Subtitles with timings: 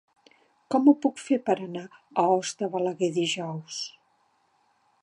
[0.75, 1.85] Com ho puc fer per anar
[2.23, 3.83] a Os de Balaguer dijous?